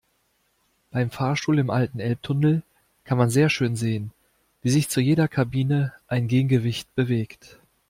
Beim 0.89 1.11
Fahrstuhl 1.11 1.59
im 1.59 1.69
alten 1.69 1.99
Elbtunnel 1.99 2.63
kann 3.03 3.19
man 3.19 3.29
sehr 3.29 3.51
schön 3.51 3.75
sehen, 3.75 4.09
wie 4.63 4.71
sich 4.71 4.89
zu 4.89 4.99
jeder 4.99 5.27
Kabine 5.27 5.93
ein 6.07 6.27
Gegengewicht 6.27 6.87
bewegt. 6.95 7.59